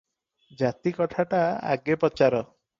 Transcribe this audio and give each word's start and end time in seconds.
ଜାତି 0.61 0.95
କଥାଟା 1.01 1.43
ଆଗେ 1.77 2.01
ପଚାର। 2.07 2.45